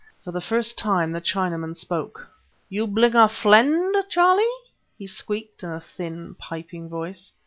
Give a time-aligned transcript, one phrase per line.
[0.23, 2.27] For the first time the Chinaman spoke.
[2.69, 4.57] "You blinger fliend, Charlie?"
[4.97, 7.31] he squeaked in a thin, piping voice.